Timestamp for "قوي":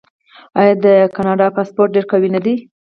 2.11-2.29